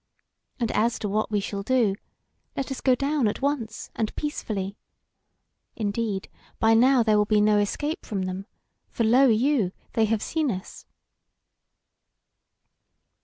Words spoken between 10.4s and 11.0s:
us."